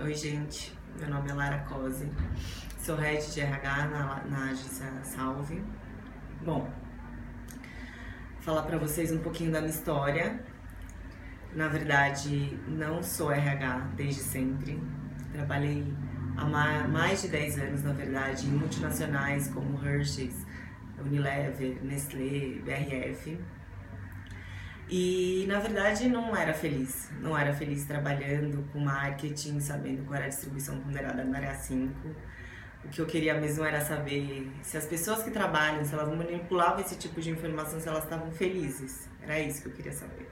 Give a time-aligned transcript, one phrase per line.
[0.00, 0.72] Oi, gente.
[0.96, 2.08] Meu nome é Lara Cose.
[2.78, 5.60] Sou head de RH na, na agência Salve.
[6.44, 6.70] Bom,
[8.38, 10.38] falar para vocês um pouquinho da minha história.
[11.52, 14.80] Na verdade, não sou RH desde sempre.
[15.32, 15.92] Trabalhei
[16.36, 20.46] há mais de 10 anos, na verdade, em multinacionais como Hershey's,
[21.04, 23.36] Unilever, Nestlé, BRF
[24.90, 30.24] e na verdade não era feliz, não era feliz trabalhando com marketing, sabendo qual era
[30.24, 31.92] a distribuição ponderada na área 5.
[32.84, 36.80] O que eu queria mesmo era saber se as pessoas que trabalham, se elas manipulavam
[36.80, 39.08] esse tipo de informação, se elas estavam felizes.
[39.20, 40.30] Era isso que eu queria saber.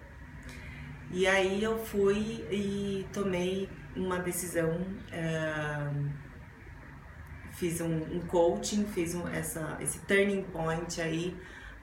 [1.10, 6.10] E aí eu fui e tomei uma decisão, uh,
[7.52, 11.36] fiz um, um, coaching, fiz um, essa, esse turning point aí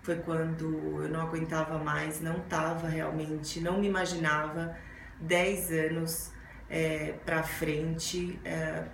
[0.03, 4.77] foi quando eu não aguentava mais, não estava realmente, não me imaginava
[5.21, 6.31] 10 anos
[6.69, 8.85] é, para frente é,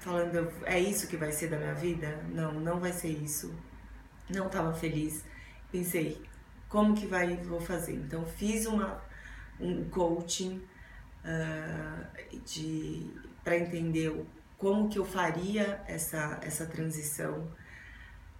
[0.00, 2.24] falando é isso que vai ser da minha vida?
[2.28, 3.54] Não, não vai ser isso.
[4.28, 5.24] Não estava feliz.
[5.70, 6.22] Pensei,
[6.68, 7.94] como que vai vou fazer?
[7.94, 9.00] Então fiz uma
[9.58, 10.62] um coaching
[11.24, 13.10] uh, de
[13.42, 14.12] para entender
[14.58, 17.48] como que eu faria essa essa transição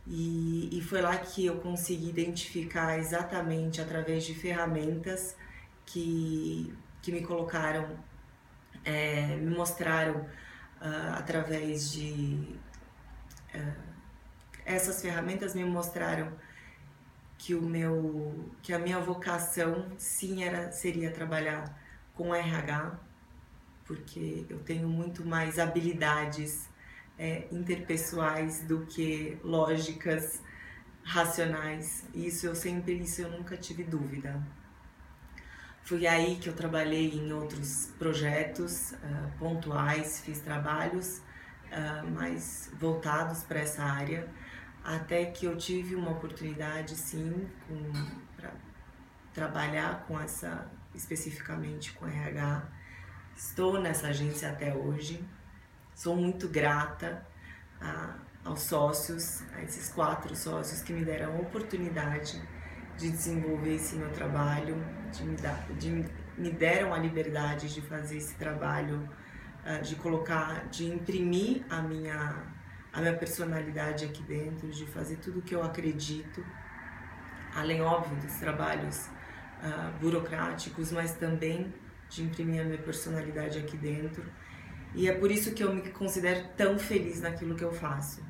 [0.07, 5.37] e, e foi lá que eu consegui identificar exatamente através de ferramentas
[5.85, 7.99] que, que me colocaram,
[8.85, 12.57] é, me mostraram uh, através de.
[13.55, 13.87] Uh,
[14.65, 16.33] essas ferramentas me mostraram
[17.39, 21.79] que o meu que a minha vocação sim era seria trabalhar
[22.15, 22.99] com RH
[23.85, 26.69] porque eu tenho muito mais habilidades
[27.19, 30.43] é, interpessoais do que lógicas
[31.03, 32.05] racionais.
[32.15, 34.43] Isso eu sempre, isso eu nunca tive dúvida.
[35.83, 41.23] Foi aí que eu trabalhei em outros projetos uh, pontuais, fiz trabalhos
[41.71, 44.29] uh, mais voltados para essa área,
[44.83, 47.49] até que eu tive uma oportunidade, sim,
[48.37, 48.53] para
[49.33, 52.69] trabalhar com essa, especificamente com RH.
[53.37, 55.25] Estou nessa agência até hoje.
[55.97, 57.27] Sou muito grata
[57.81, 62.39] a, aos sócios, a esses quatro sócios que me deram a oportunidade
[62.99, 64.77] de desenvolver esse meu trabalho,
[65.11, 66.05] de me, dar, de,
[66.37, 69.09] me deram a liberdade de fazer esse trabalho,
[69.65, 72.45] uh, de colocar, de imprimir a minha,
[72.93, 76.45] a minha personalidade aqui dentro, de fazer tudo o que eu acredito,
[77.55, 79.07] além, óbvio, dos trabalhos
[79.63, 81.73] uh, burocráticos, mas também
[82.11, 84.23] de imprimir a minha personalidade aqui dentro
[84.95, 88.25] e é por isso que eu me considero tão feliz naquilo que eu faço.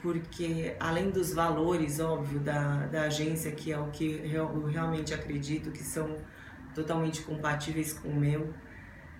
[0.00, 5.70] Porque além dos valores, óbvio, da, da agência, que é o que eu realmente acredito
[5.70, 6.18] que são
[6.74, 8.52] totalmente compatíveis com o meu,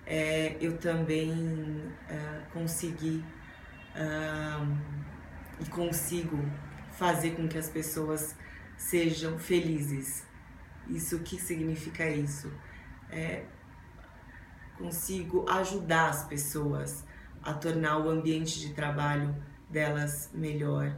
[0.04, 1.32] é, eu também
[2.08, 3.24] é, consegui
[5.60, 6.38] e consigo
[6.92, 8.34] fazer com que as pessoas
[8.76, 10.26] sejam felizes.
[10.88, 12.50] Isso o que significa isso?
[13.10, 13.44] É,
[14.78, 17.04] consigo ajudar as pessoas
[17.42, 19.34] a tornar o ambiente de trabalho
[19.68, 20.94] delas melhor,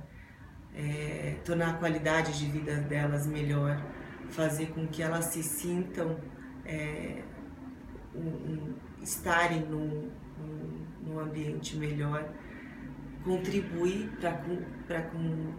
[0.74, 3.80] é, tornar a qualidade de vida delas melhor,
[4.30, 6.18] fazer com que elas se sintam
[6.64, 7.22] é,
[8.14, 10.10] um, um, estarem num,
[11.02, 12.28] num, ambiente melhor,
[13.22, 15.54] contribuir para com,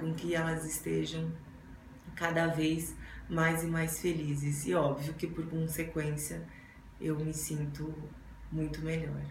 [0.00, 1.30] com que elas estejam
[2.14, 2.94] cada vez
[3.28, 4.66] mais e mais felizes.
[4.66, 6.42] E óbvio que por consequência
[7.00, 7.92] eu me sinto
[8.50, 9.22] muito melhor.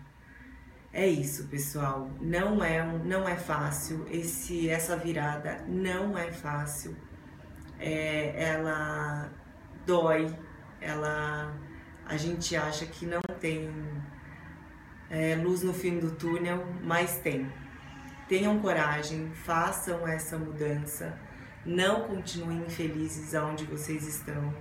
[0.94, 2.09] É isso, pessoal.
[2.22, 6.96] Não é não é fácil esse essa virada não é fácil.
[7.80, 9.30] É, ela
[9.86, 10.34] dói.
[10.80, 11.54] Ela
[12.06, 13.70] a gente acha que não tem
[15.09, 17.52] é, luz no fim do túnel, mas tem.
[18.30, 21.18] Tenham coragem, façam essa mudança.
[21.66, 24.54] Não continuem infelizes aonde vocês estão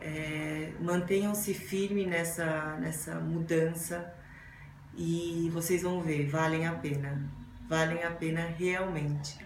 [0.00, 4.14] é, Mantenham-se firme nessa, nessa mudança
[4.96, 7.30] e vocês vão ver, valem a pena.
[7.68, 9.38] Valem a pena realmente.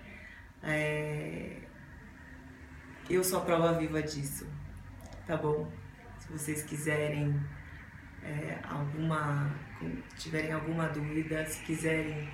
[0.63, 1.59] É,
[3.11, 4.47] eu sou a prova viva disso,
[5.27, 5.71] tá bom?
[6.19, 7.39] Se vocês quiserem
[8.23, 9.55] é, alguma,
[10.17, 12.31] tiverem alguma dúvida, se quiserem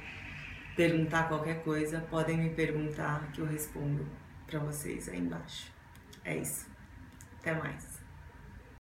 [0.76, 4.06] perguntar qualquer coisa, podem me perguntar que eu respondo
[4.46, 5.72] para vocês aí embaixo.
[6.24, 6.70] É isso.
[7.40, 7.89] Até mais.